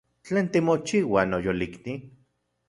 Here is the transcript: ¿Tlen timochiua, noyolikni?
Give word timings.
¿Tlen 0.27 0.47
timochiua, 0.53 1.21
noyolikni? 1.31 1.93